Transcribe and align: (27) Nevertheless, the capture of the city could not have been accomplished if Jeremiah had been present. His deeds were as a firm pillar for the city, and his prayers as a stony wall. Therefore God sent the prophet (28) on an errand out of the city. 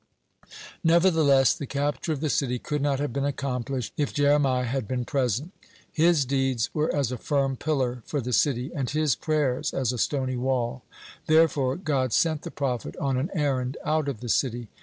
(27) 0.81 0.81
Nevertheless, 0.83 1.53
the 1.53 1.67
capture 1.67 2.11
of 2.11 2.21
the 2.21 2.29
city 2.31 2.57
could 2.57 2.81
not 2.81 2.99
have 2.99 3.13
been 3.13 3.23
accomplished 3.23 3.93
if 3.97 4.11
Jeremiah 4.11 4.63
had 4.65 4.87
been 4.87 5.05
present. 5.05 5.51
His 5.91 6.25
deeds 6.25 6.71
were 6.73 6.91
as 6.91 7.11
a 7.11 7.19
firm 7.19 7.55
pillar 7.55 8.01
for 8.07 8.19
the 8.19 8.33
city, 8.33 8.71
and 8.73 8.89
his 8.89 9.13
prayers 9.15 9.75
as 9.75 9.93
a 9.93 9.99
stony 9.99 10.37
wall. 10.37 10.81
Therefore 11.27 11.75
God 11.75 12.13
sent 12.13 12.41
the 12.41 12.49
prophet 12.49 12.95
(28) 12.97 12.99
on 12.99 13.17
an 13.17 13.29
errand 13.35 13.77
out 13.85 14.07
of 14.07 14.21
the 14.21 14.29
city. 14.29 14.69